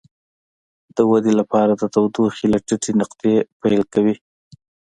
د 0.95 0.97
ودې 1.09 1.33
لپاره 1.39 1.71
د 1.75 1.83
تودوخې 1.93 2.45
له 2.53 2.59
ټیټې 2.67 2.91
نقطې 3.01 3.33
پیل 3.61 3.81
کوي. 3.93 4.15